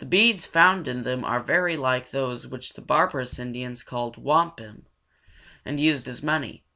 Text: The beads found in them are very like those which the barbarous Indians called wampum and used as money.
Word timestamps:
The 0.00 0.04
beads 0.04 0.44
found 0.44 0.86
in 0.86 1.02
them 1.02 1.24
are 1.24 1.42
very 1.42 1.74
like 1.78 2.10
those 2.10 2.46
which 2.46 2.74
the 2.74 2.82
barbarous 2.82 3.38
Indians 3.38 3.82
called 3.82 4.18
wampum 4.18 4.84
and 5.64 5.80
used 5.80 6.06
as 6.08 6.22
money. 6.22 6.66